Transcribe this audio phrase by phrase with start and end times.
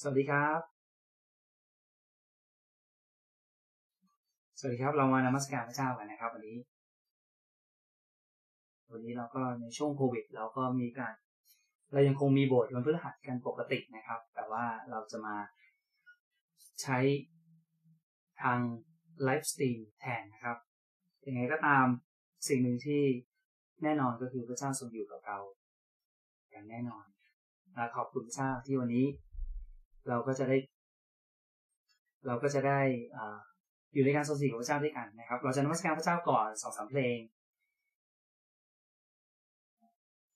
[0.00, 0.60] สวัสดีครับ
[4.58, 6.58] สวัสดีครับ เรามานมัสการพระเจ้ากันนะครับ วันนี้
[8.92, 11.14] วันนี้เราก็ในช่วงโควิด เราก็มีการ
[11.92, 15.36] เรายังคงมีโบสถ์วันพฤหัสกันปกตินะครับ แต่ว่าเราจะมา
[16.82, 16.98] ใช้
[18.42, 18.58] ทาง
[19.24, 20.56] ไลฟ์สตรีมแทนนะครับ
[21.26, 21.86] ยังไงก็ตาม
[22.48, 23.02] สิ่งหนึ่งที่
[23.82, 25.38] แน่นอนก็คือพระเจ้าทรงอยู่กับเรา
[26.50, 27.04] อย่างแน่นอน
[27.74, 29.06] และขอบคุณพระเจ้าที่วันนี้
[30.08, 30.56] เราก็จะได้
[32.26, 32.80] เราก็จะได้
[33.94, 37.18] อยู่ในการทรงสีของพระเจ้าด้วยกันนะครับ เราจะนมัสการพระเจ้าก่อนสองสามเพลง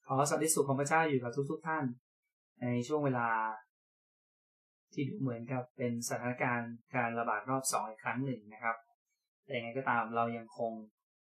[0.07, 1.85] ขอสันติสุขของพระเจ้าอยู่กับทุกๆทท่าน
[2.63, 3.29] ในช่วงเวลา
[4.93, 8.77] ที่ดูเหมือนกับเป็นสถานการณ์การระบาดรอบสองอีกครั้งหนึ่งนะครับ
[9.45, 10.73] แต่ยังไงก็ตามเรายังคง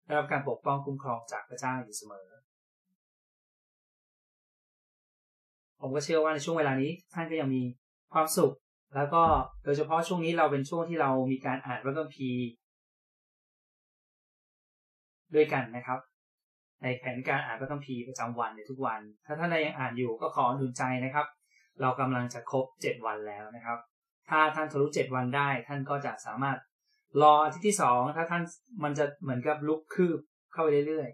[0.05, 2.27] ได้รับการปกป้องคุ้มครองจากพระเจ้าอยู่เสมอ
[5.81, 7.63] ผมก็เชื่อว่าในช่วงเวลานี้ท่านก็ยังมี
[8.13, 8.53] ความสุข
[8.97, 9.23] แล้วก็
[9.65, 12.43] โดยเฉพาะช่วงนี้เราเป็นช่วงที่เรามีการอ่านพระคัมภีร์
[15.35, 15.99] ด้วยกันนะครับ
[16.83, 21.27] ในแผนการอ่านพระคัมภีร์ประจำวันในทุกวัน ถ้าท่านใดยังอ่านอยู่ก็ขอหนุนใจนะครับ
[21.81, 23.79] เรากำลังจะครบเจ็ดวันแล้วนะครับ
[24.29, 26.59] ถ้าท่านทะลุเจ็ดวันได้ ท่านก็จะสามารถ
[27.23, 28.43] รออาทิตย์ที่สองถ้าท่าน
[28.83, 30.19] มันจะเหมือนกับลุกคืบ
[30.53, 31.09] เข้าไปเรื่อย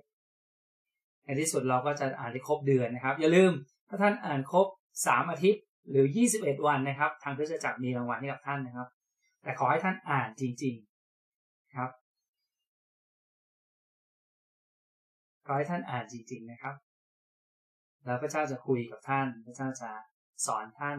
[0.60, 3.52] ๆในที่สุดเราก็จะอ่านได้ครบเดือนนะครับ อย่าลืม
[3.88, 4.66] ถ้าท่านอ่านครบ
[5.06, 8.88] สามอาทิตย์ หรือยี่สิบเอ็ดวันนะครับ ทางพื่อจะจักรมีรางวัลให้กับท่านนะครับ
[9.42, 10.74] แต่ขอให้ท่านอ่านจริง
[11.24, 11.90] ๆครับ
[15.46, 16.74] ขอให้ท่านอ่านจริง ๆนะครับ
[18.04, 19.90] แล้วพระเจ้าจะคุยกับท่าน พระเจ้าจะ
[20.46, 20.98] สอนท่าน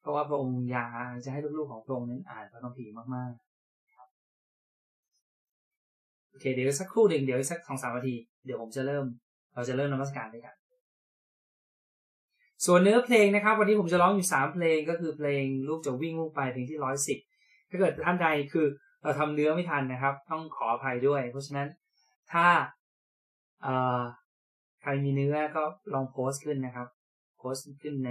[0.00, 0.88] เพราะว่าพระองค์อยาก
[1.24, 3.54] จะให้ลูกๆของพระองค์นั้นอ่านพระคัมภีร์มากๆ
[6.30, 9.04] โอเคเดี๋ยวสักครู่หนึ่งเดี๋ยวสักสองสามนาที เดี๋ยวผมจะเริ่ม
[9.54, 10.54] เราจะเริ่มนมัสการด้วยกัน
[12.66, 17.18] ส่วนเนื้อเพลงนะครับ วันนี้ผมจะร้องอยู่สามเพลงก็คือเพลงลูกจะวิ่งลูกไปเพลงที่ร้อยสิบ
[17.70, 18.66] ถ้าเกิดท่านใดคือ
[19.02, 21.68] เราทำเนื้อไม่ทันนะครับ ต้องขออภัยด้วย เพราะฉะนั้น
[22.32, 22.46] ถ้า
[24.82, 25.62] ใครมีเนื้อก็
[25.94, 26.88] ลองโพสต์ขึ้นนะครับ
[27.38, 28.10] โพสต์ขึ้นใน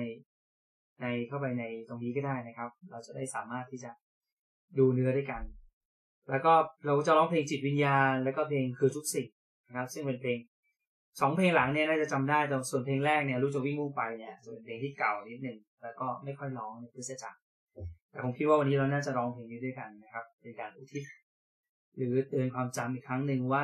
[1.01, 3.91] ในเข้าไปในตรงนี้ก็ได้นะครับ เราจะได้สามารถที่จะ
[4.77, 5.41] ดูเนื้อด้วยกัน
[6.29, 6.53] แล้วก็
[6.85, 9.27] เราจะร้องเพลงจิตวิญญาณ แล้วก็เพลงคือทุกสิ่ง
[9.67, 10.37] นะครับ ซึ่งเป็นเพลง
[11.19, 17.39] สองเพลงหลังเนี่ยน่าจะจำได้แต่ส่วนเพลงแรกเนี่ยรู้จะวิ่งมุ่งไปเนี่ยจะเป็นเพลงที่เก่านิดหนึ่งแล้วก็ไม่ค่อยร้องในพฤศจักร
[18.11, 21.03] แต่ผมคิดว่าวันนี้เราน่าจะร้องเพลงนี้ด้วยกันนะครับเป็นการอุทิศ
[21.97, 23.63] หรือเตือนความจำอีกครั้งหนึ่งว่า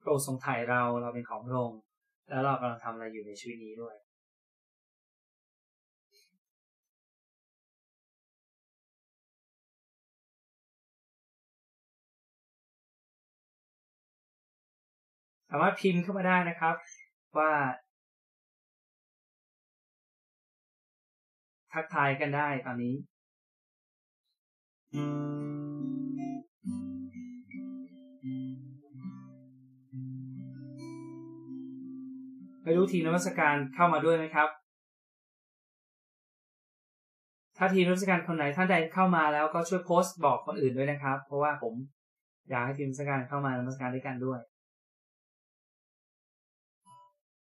[0.00, 1.80] พระองค์ทรงถ่ายเราเราเป็นของพระองค์
[2.30, 3.94] แล้วเรากำลังทำอะไรอยู่ในชีวิตนี้ด้วย
[15.50, 16.74] สามารถพิมพ์เข้ามาได้นะครับ
[17.38, 17.50] ว่า
[21.72, 22.94] ทักทายกันได้ตอนนี้
[32.64, 34.48] ไม่รู้ทีมนวัตการเข้ามาด้วยไหมครับ
[37.56, 41.74] ถ้าทีมนวัตการคนไหนท่านใดเข้ามาแล้วก็ช่วยโพสต์บอกคนอื่นด้วยนะครับ เพราะว่าผม
[42.50, 44.40] อยากให้ทีมนวัตการเข้ามานวัตการด้วยกันด้วย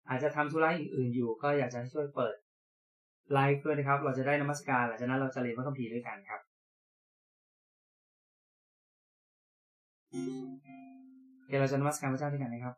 [0.09, 2.35] อาจจะทำธุระอื่นๆอยู่ ก็อยากจะช่วยเปิด
[3.33, 6.41] ไลฟ์ด้วยนะครับ เราจะได้นมัสการหลังจากนั้นเราจะเรียนพระคัมภีร์ด้วยกันครับ
[11.37, 12.75] โอเคเราจะนมัสการพระเจ้าด้วยกันนะครับ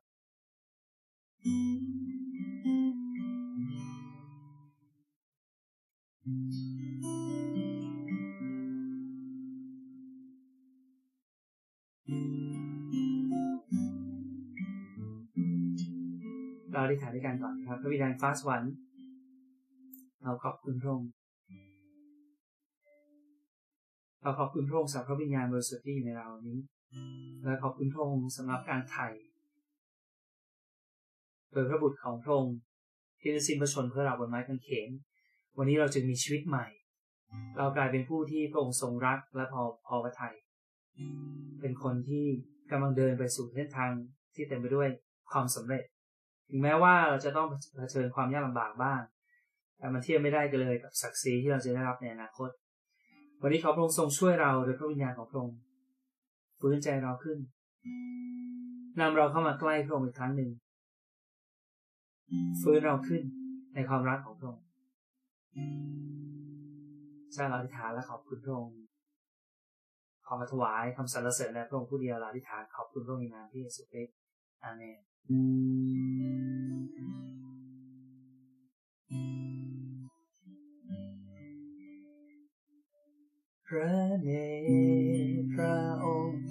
[16.76, 18.74] เราอธิษฐานด้วยกันก่อนครับ พระวิญญาณฟ้าสวรรค์
[20.24, 21.10] เราขอบคุณพระองค์
[24.22, 26.60] เราขอบคุณพระองค์สำหรับพระวิญญาณบริสุทธิ์ที่อยู่ในเรานี้
[27.44, 29.08] และขอบคุณพระองค์สำหรับการไถ่
[31.52, 32.56] โดยพระบุตรของพระองค์
[33.20, 34.90] ที่ได้สิ้นพระชนเพื่อเราบนไม้กางเขน
[35.58, 36.68] วันนี้เราจึงมีชีวิตใหม่
[37.58, 40.36] เรากลายเป็นผู้ที่พระองค์ทรงรักและพอพอพระทัย
[41.62, 42.26] เป็นคนที่
[42.72, 43.92] กำลังเดินไปสู่เส้นทาง
[44.36, 44.90] ที่เต็มไปด้วย
[45.32, 45.84] ความสำเร็จ
[46.50, 47.48] ถึงแม้ว่าเราจะต้อง
[47.78, 49.02] เผชิญความยากลำบากบ้าง
[49.78, 52.50] แต่มันเทียบไม่ได้กันเลยกับศักดิ์ศรีที่เราจะได้รับในอนาคต
[53.42, 55.58] วันนี้ขอพระองค์ทรงช่วยเราโดยพระวิญญาณของพระองค์
[56.60, 57.38] ฟื้นใจเราขึ้น
[59.00, 60.50] นำเราเข้ามาใกล้พระองค์อีกครั้งหนึ่ง
[62.62, 63.22] ฟื้นเราขึ้น
[63.76, 64.66] ในความรักของพระองค์
[67.36, 68.78] สร้างอธิษฐานและขอบคุณพระองค์
[70.26, 74.18] ขอมาถวายคำสรรเสริญแด่พระองค์ผู้เดียวอธิษฐานขอบคุณพระองค์ในนามที่เยซูคริสต์
[74.64, 75.38] อาเมน พระ
[84.22, 84.30] เน
[84.66, 84.70] ร
[85.54, 86.46] พระองค์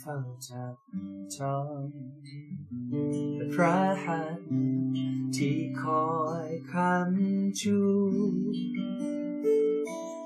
[0.00, 0.16] เฝ้า
[0.48, 0.76] จับ
[1.36, 1.90] จอม
[3.52, 4.48] พระหัตถ์
[5.36, 6.10] ที่คอ
[6.46, 7.80] ยคำชู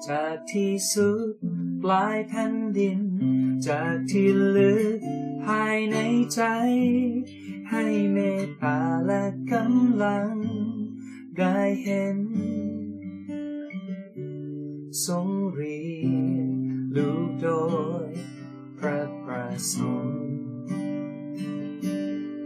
[0.07, 1.35] จากที่สุด
[1.83, 3.01] ปลายแผ่นดิน
[3.69, 4.99] จากที่ลึก
[5.45, 5.97] ภายใน
[6.35, 6.41] ใจ
[7.71, 10.35] ให้เมตตาและกำลัง
[11.39, 12.19] ได้เห็น
[15.07, 15.29] ทรง
[15.59, 15.83] รี
[16.37, 16.51] ยก
[16.97, 17.49] ลูกโด
[18.07, 18.09] ย
[18.79, 19.75] พระประส
[20.05, 20.25] งค์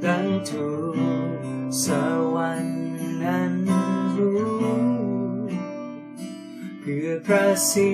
[0.04, 1.38] ดังถูก
[1.84, 1.86] ส
[2.34, 2.80] วรรค์
[3.22, 3.54] นั้น
[4.16, 4.48] รู้
[6.80, 7.90] เพื่อพระศี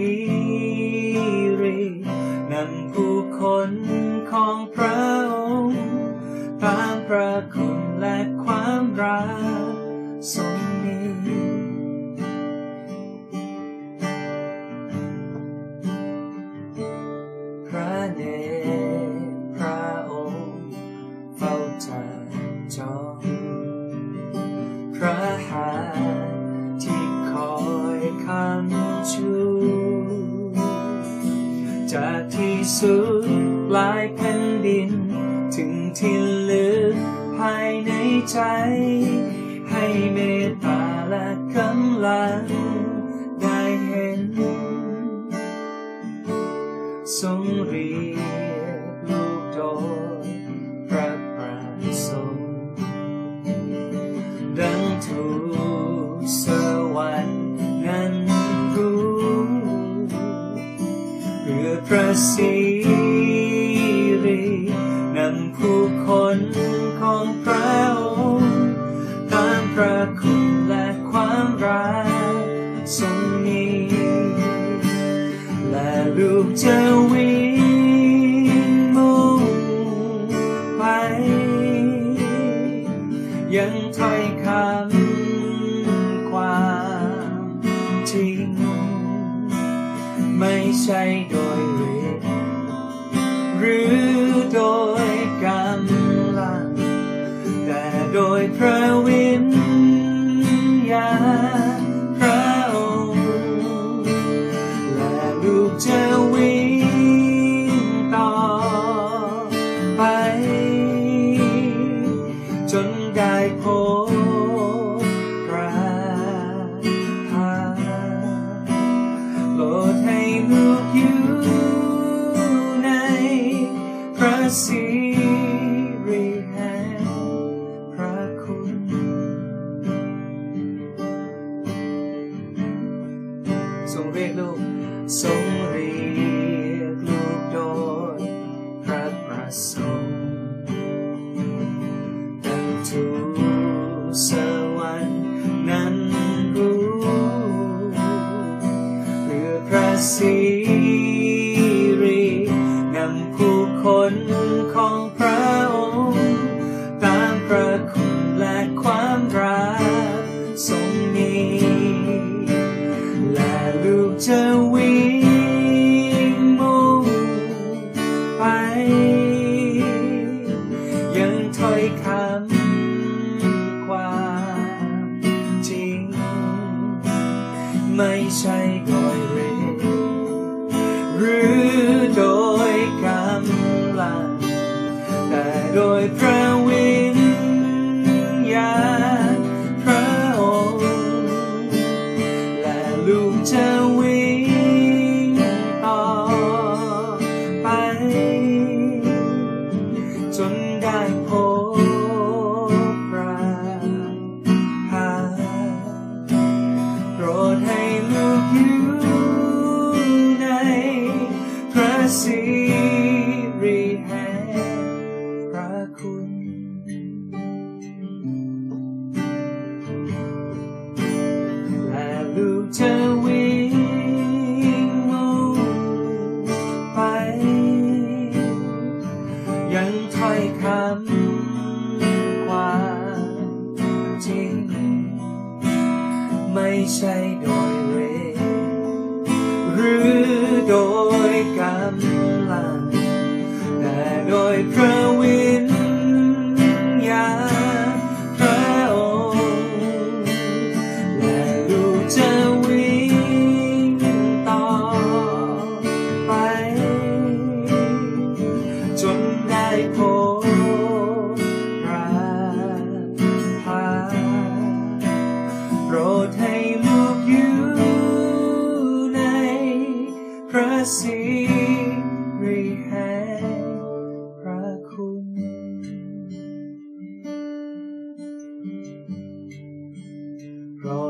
[105.76, 106.03] 见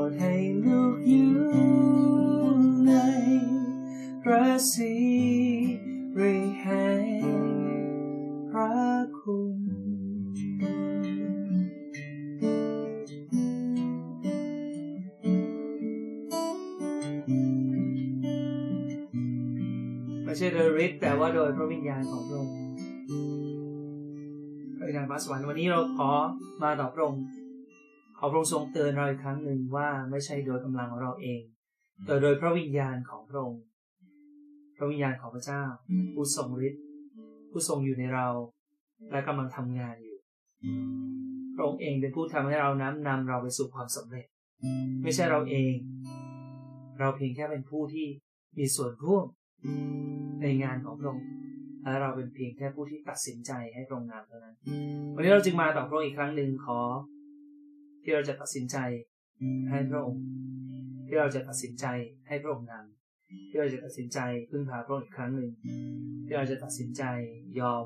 [0.09, 0.35] ดให้
[0.65, 1.35] ลูกอยู่
[2.87, 2.93] ใน
[4.29, 4.95] ระสิ
[6.19, 7.05] ริแห่ง
[8.51, 8.73] พระ
[9.19, 9.59] คุณ
[20.25, 22.57] ไม่ใช่โดยฤทธิ์แต่ว่าโดยพระวิญญาณของพระองค์
[24.77, 26.11] พระวิญญาณพระสวรรค์วันนี้เราขอ
[26.63, 27.23] มาต่อพระองค์
[28.25, 31.43] อพระองค์ทรงเตือนเราอีกครั้งหนึ่งว่าไม่ใช่โดยกำลังของเราเอง
[32.07, 33.63] แต่โดยพระวิญญาณของพระองค์
[34.77, 35.63] พระวิญญาณของพระเจ้า
[36.15, 36.83] ผู้ทรงฤทธิ์
[37.51, 38.29] ผู้ทรงอยู่ในเรา
[39.11, 40.19] และกำลังทำงานอยู่
[41.55, 44.27] พระองค์เองเป็นผู้ทำให้เราน้ำนำเราไปสู่ความสำเร็จ
[45.03, 45.75] ไม่ใช่เราเอง
[46.99, 48.07] เราเพียงแค่เป็นผู้ที่
[48.59, 49.27] มีส่วนร่วม
[50.43, 51.27] ในงานของพระองค์
[51.83, 54.55] และเราเป็นเพียงแค่ผู้ที่ตัดสินใจให้พระองค์งานเท่านั้น
[55.15, 56.81] วันนี้เราจึงมาต่อพระองค์อีกครั้งหนึ่งขอ
[58.05, 58.77] ที่เราจะตัดสินใจ
[59.71, 60.25] ให้พระองค์
[61.07, 61.87] ที่เราจะตัดสินใจ
[62.29, 64.19] ให้พระองค์นำที่เราจะตัดสินใจ
[64.51, 65.51] พึ่งพาพระองค์อีกครั้งหนึ่ง
[66.27, 67.03] ที่เราจะตัดสินใจ
[67.61, 67.85] ยอม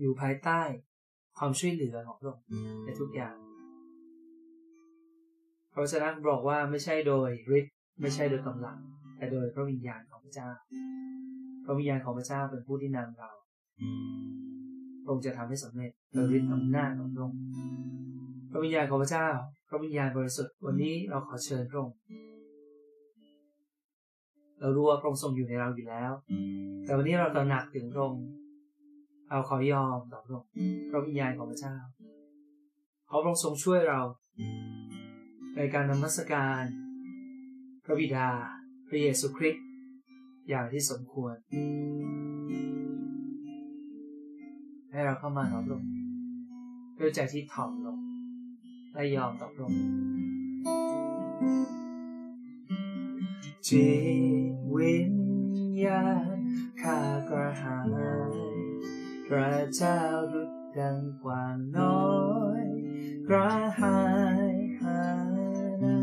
[0.00, 0.60] อยู่ภายใต้
[1.38, 2.46] ความช่วยเหลือของพระองค์
[2.84, 3.36] ในทุกอย่าง
[5.72, 8.78] พระวจนะบอกว่าไม่ใช่โดยฤทธิ์ไม่ใช่โดยกำลัง
[9.16, 10.50] แต่โดยพระวิญญาณของพระเจ้า
[11.64, 13.30] พระวิญญาณของพระเจ้าเป็นผู้ที่นำเรา
[15.02, 17.40] พระองค์จะทำให้สำเร็จโดยฤทธิ์อำนาจของพระองค์
[18.50, 19.28] พระวิญญาณของพระเจ้า
[19.68, 21.96] พระวิญญาณบริสุทธิ์วันนี้เราขอเชิญพระองค์
[24.60, 26.12] เรารู้ว่าพระองค์ทรงอยู่ในเราอยู่แล้ว
[26.84, 28.24] แต่วันนี้เราตระหนักถึงพระองค์
[29.30, 30.50] เราขอยอมต่อพระองค์
[30.90, 31.76] พระวิญญาณของพระเจ้า
[33.08, 34.00] ขอพระองค์ทรงช่วยเรา
[35.56, 36.62] ในการนมัสการ
[37.84, 38.28] พระบิดา
[38.88, 39.64] พระเยซูคริสต์
[40.48, 41.34] อย่างที่สมควร
[44.92, 45.90] ให้เราเข้ามาต่อพระองค์
[46.98, 47.98] ด้วยใจที่ถ่อมลง
[48.96, 49.84] และยอมต่อพระองค์
[53.68, 53.88] จิ
[54.50, 55.16] ตวิญ
[55.84, 56.38] ญาณ
[56.82, 57.00] ข้า
[57.30, 57.80] กระหา
[58.32, 58.36] ย
[59.26, 60.00] พระเจ้า
[60.32, 62.14] ดุจดังกว่างน้อ
[62.62, 62.64] ย
[63.28, 64.00] กระหา
[64.52, 65.02] ยหา
[65.82, 66.00] นา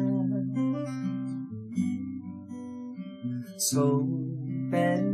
[3.71, 4.03] ทรง
[4.69, 5.05] เป็น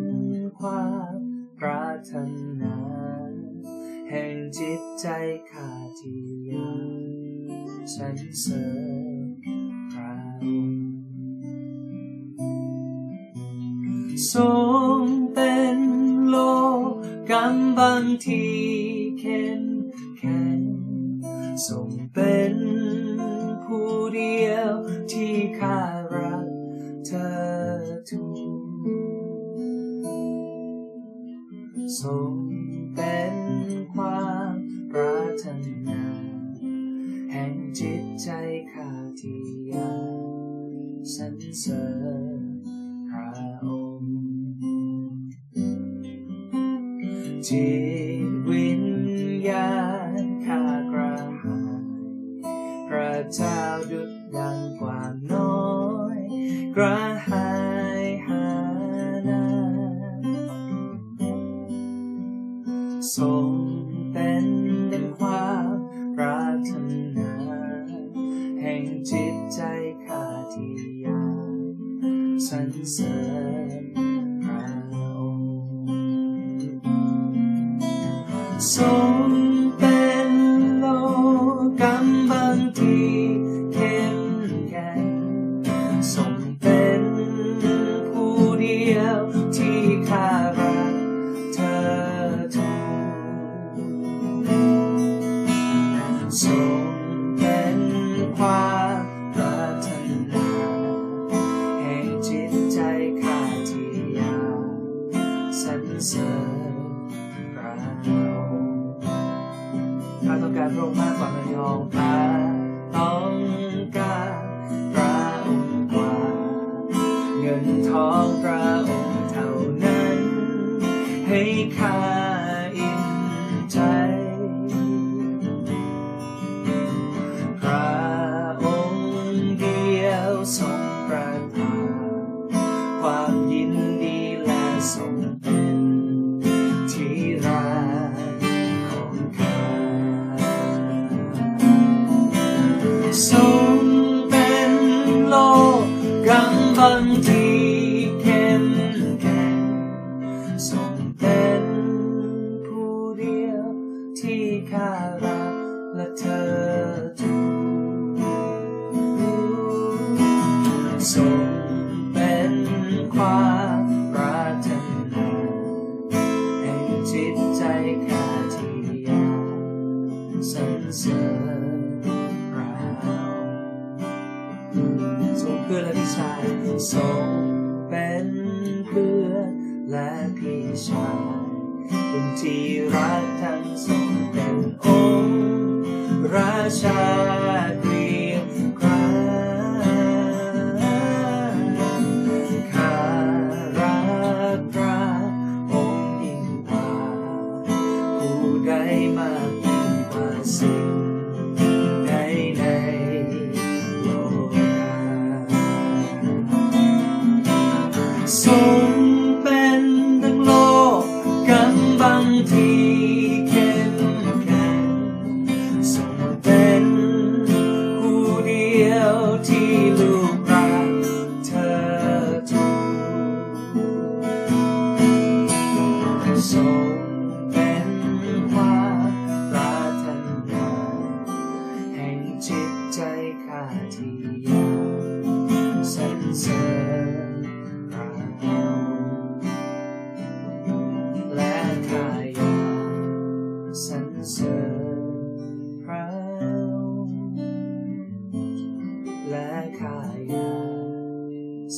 [0.59, 1.17] ความ
[1.59, 2.13] ปรารถ
[2.61, 2.77] นา
[4.09, 5.07] แห่งจิตใจ
[5.51, 5.69] ข้า
[5.99, 6.68] ที่ยา
[7.89, 8.65] กสรรเสริ
[9.23, 9.27] ญ
[9.93, 10.87] พระองค์
[14.31, 14.47] ทร
[14.99, 15.01] ง
[15.33, 15.79] เป็น
[16.29, 16.35] โล
[17.29, 18.57] กำบังที่
[19.19, 19.63] เข้ม
[20.17, 20.61] แข็ง
[21.67, 22.55] ทรงเป็น
[23.63, 24.71] ผู้เดียว
[25.11, 25.79] ที่ข้า
[26.13, 26.47] รัก
[27.05, 27.29] เธอ
[28.09, 28.37] ทุก
[31.99, 32.48] ทรง
[41.61, 42.05] สรร
[47.45, 47.78] เ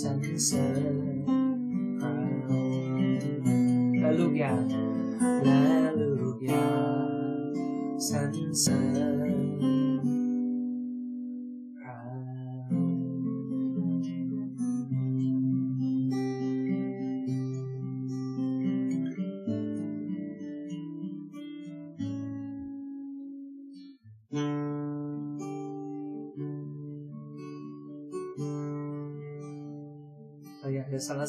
[0.01, 0.81] sunset
[4.01, 4.49] Lalu ya,
[5.45, 6.65] lalu ya,
[8.01, 9.40] sunset.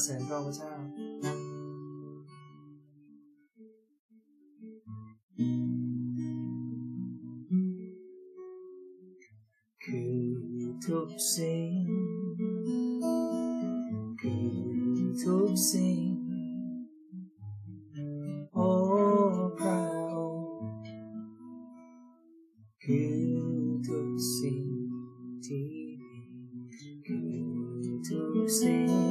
[0.02, 0.92] lessons all the time.
[9.84, 10.80] Good
[28.48, 29.01] proud.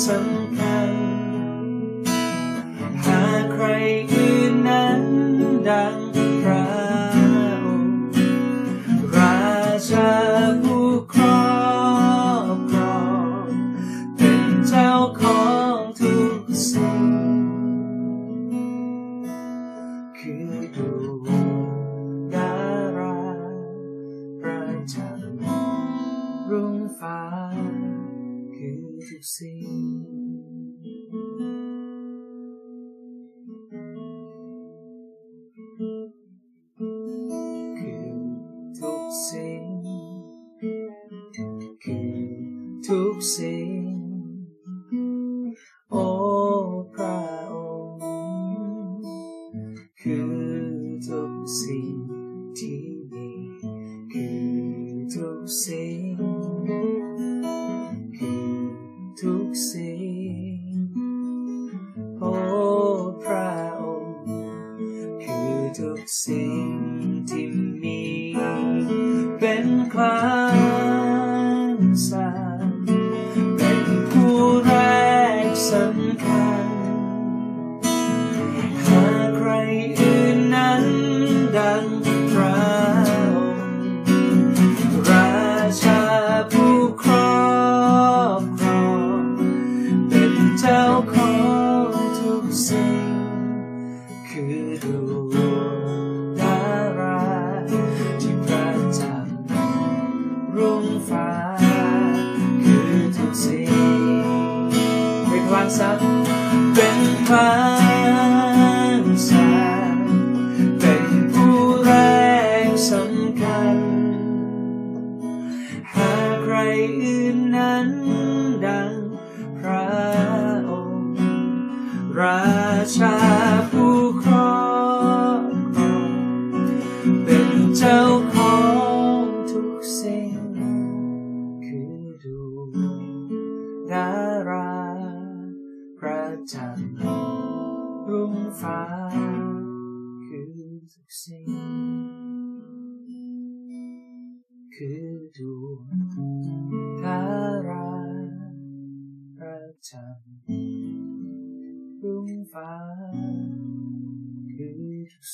[0.00, 0.39] sun
[55.50, 56.14] sei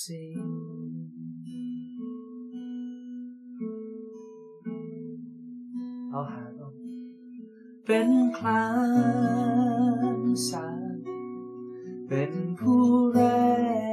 [0.06, 0.38] สิ่ง
[6.10, 6.76] เอาหาลง
[7.86, 8.66] เป็นคลา
[10.18, 10.96] นสาร
[12.08, 13.20] เป็นผู้แร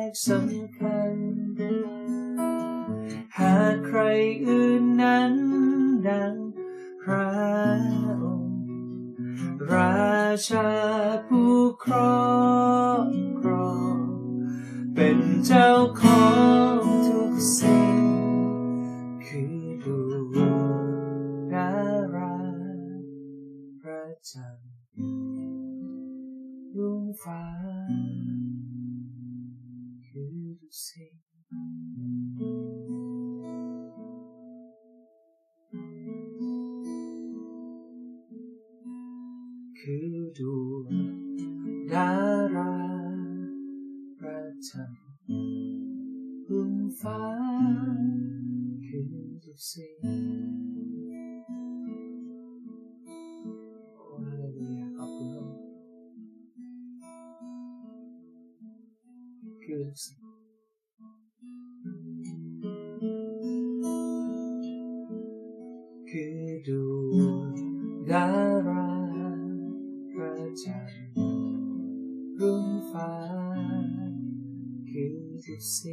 [0.10, 1.16] กสำคัญ
[3.38, 4.00] หากใคร
[4.46, 5.34] อื่นนั้น
[6.08, 6.36] ดัง
[7.04, 7.30] พระ
[8.24, 8.58] องค์
[9.72, 10.14] รา
[10.50, 10.70] ชา
[11.28, 12.14] ผู้ครอ
[12.82, 12.83] ง
[15.44, 16.24] เป็นเจ้าขอ
[16.78, 18.03] งทุกสิ่ง
[59.84, 60.22] คือทุกสิ่ง
[66.10, 67.54] คือดวง
[68.10, 68.26] ดา
[68.68, 68.88] รา
[70.14, 73.12] ประจำรุ่งฟ้า
[74.90, 75.16] คือ
[75.46, 75.80] ทุกส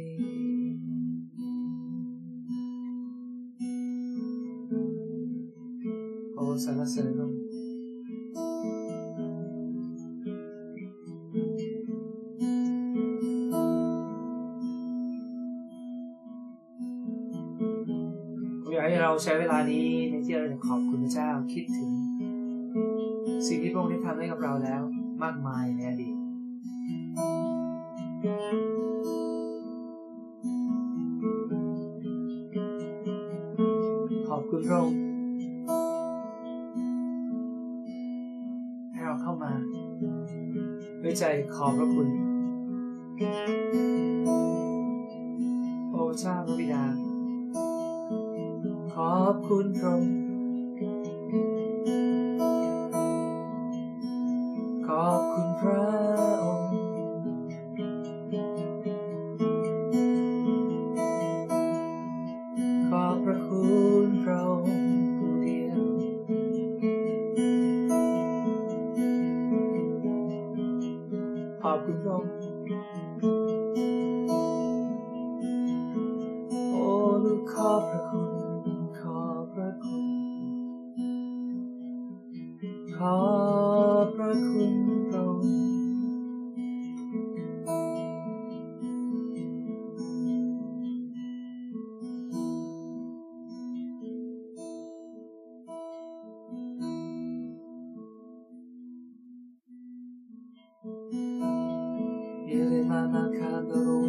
[19.71, 21.91] นี้ในที่เราจะขอบคุณพระเจ้าคิดถึง
[23.47, 24.81] สิ่งที่พระองค์ได้ทำให้กับเราแล้ว
[25.23, 26.15] มากมายในอดีต
[34.29, 34.99] ขอบคุณพระองค์
[38.91, 39.51] ให้เราเข้ามา
[41.03, 41.23] ด้วยใจ
[41.55, 42.07] ขอบพระคุณ
[45.91, 46.83] โอ้เจ้าพระบิดา
[49.17, 50.15] อบคุณพระองค์
[54.87, 56.00] ขอบคุณพระ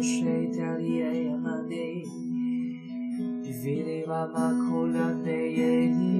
[0.03, 2.01] scelta di amare
[3.41, 6.19] vivere la macola di ieri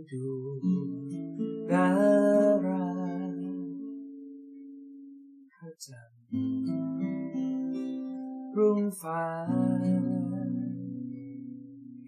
[0.00, 0.56] Kudu
[1.68, 2.88] dara
[5.52, 6.16] kacang
[8.56, 9.44] rung fa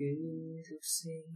[0.00, 1.28] kudu sing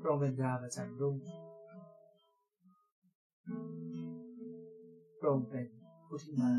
[0.00, 1.16] พระองค์เป็นดาวประจำรุ่ง
[5.18, 5.66] พระองค์เป็น
[6.06, 6.52] ผู้ที่มา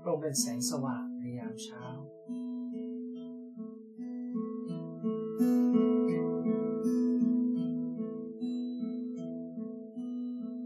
[0.00, 1.09] พระองค์เป็นแสงสว่าง
[1.64, 1.84] เช้า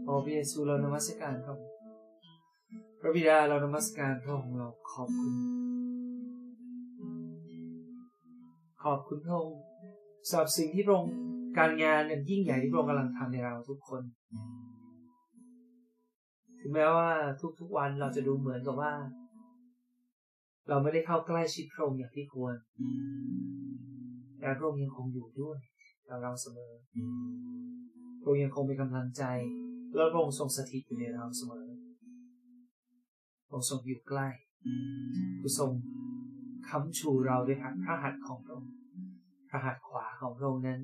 [0.03, 1.69] โอ้พระเยซูเรานมัสการพระองค์
[2.99, 5.33] พระบิดาเรานมัสการพระองค์เราขอบคุณ
[8.83, 9.59] ขอบคุณพระองค์
[10.29, 11.13] สำหรับสิ่งที่พระองค์
[11.57, 14.01] การงานอันยิ่งใหญ่ที่พระองค์กำลังทำในเราทุกคน
[16.59, 17.11] ถึงแม้ว่า
[17.59, 18.93] ทุกๆวันเราจะดูเหมือนกับว่า
[20.69, 22.55] เราไม่ได้เข้าใกล้ชิดพระองค์อย่างที่ควร
[24.39, 25.57] แต่พระองค์ยังคงอยู่ด้วย
[26.07, 26.73] กับเราเสมอ
[28.21, 29.23] พระองค์ยังคงมีกำลังใจ
[29.95, 31.67] และพระองค์ทรงสถิตอยู่ในเราเสมอ
[33.47, 34.27] พระองค์ทรงอยู่ใกล้
[35.41, 35.71] ผู้ทรง
[36.69, 38.73] ค้ำชูเราด้วยพระหัตถ์ของพระองค์
[39.49, 40.79] พระหัตถ์ขวาของพระองค์นั้น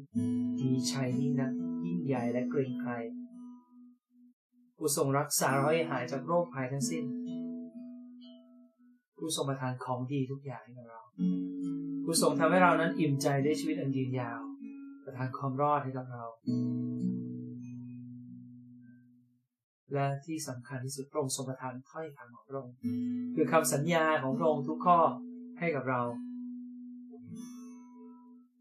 [0.59, 1.51] มีชัยยิ่งนัก
[1.85, 2.93] ยิ่งใหญ่และเกรงไกร
[4.77, 7.03] ผู้ทรงรักษาเราให้หายจากโรคภัยทั้งสิ้น
[9.23, 11.01] ผู้ทรงประทานของดีทุกอย่างให้กับเรา
[12.03, 14.39] ผู้ทรงทำให้เรานั้นอิ่มใจได้ชีวิตอันยืนยาว
[15.05, 16.23] ประทานความรอดให้กับเรา
[19.93, 22.75] และที่สำคัญที่สุดพระองค์ทรงประทานถ้อยคำของพระองค์
[23.35, 24.99] คือคำสัญญาของพระองค์ทุกข้อ
[25.59, 26.01] ให้กับเรา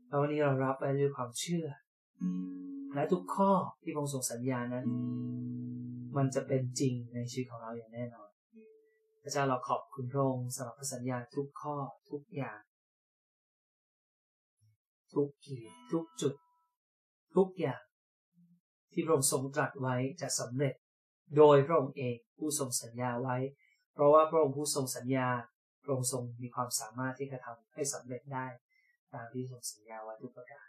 [0.08, 1.66] แล้ววันนี้เรารับไปด้วยความเชื่อ
[2.94, 4.86] และทุกข้อที่พระองค์ทรงสัญญานั้น
[6.16, 8.29] มันจะเป็นจริงในชีวิตของเราอย่างแน่นอน
[9.30, 11.76] ระเจ้าเราขอบคุณพระองค์สำหรับพระสัญญาทุกข้อ
[12.10, 12.60] ทุกอย่าง
[15.14, 16.34] ทุกขีดทุกจุด
[17.36, 17.82] ทุกอย่าง
[18.92, 20.74] ที่พระองค์ทรงตรัสไว้จะสำเร็จ
[21.36, 23.36] โดยพระองค์เองผู้ทรงสัญญาไว้
[23.92, 25.28] เพราะว่าพระองค์ผู้ทรงสัญญา
[25.82, 28.46] พระองค์ทรงมีความสามารถที่จะทำให้สำเร็จได้
[29.12, 30.68] ตามที่ทรงสัญญาไว้ทุกประการ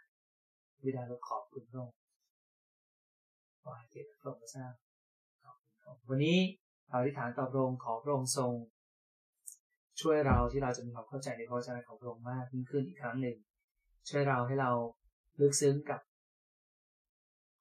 [0.84, 1.96] วิดาเราขอบคุณพระองค์
[3.62, 4.66] ขอให้เกียรติพระองค์ทรา
[5.44, 6.38] ขอบคุณพระองค์วันนี้
[6.92, 8.52] อธิษฐานต่อพระองค์ขอพระองค์ทรง
[10.00, 13.36] ช่วยเราที่เราจะมีความเข้าใจในพระวจนะของพระองค์มากยิ่งขึ้นอีกครั้งหนึ่ง
[14.08, 14.70] ช่วยเราให้เรา
[15.40, 16.00] ลึกซึ้งกับ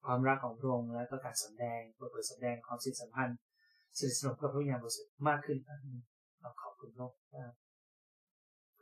[0.05, 3.37] ความรักของพระองค์และก็การสำแดงเปิดเผยสำแดงความสิทธิสัมพันธ์
[3.97, 5.57] สนิทสนมกับพระวิญญาณบริสุทธิ์มากขึ้น
[6.39, 7.19] เราขอบคุณพระองค์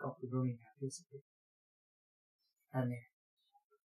[0.01, 1.05] ขอบคุณพระองค์อย่างที่สุด
[2.73, 3.09] อาเมน